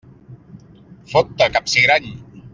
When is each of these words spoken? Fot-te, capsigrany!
Fot-te, 1.13 1.49
capsigrany! 1.59 2.11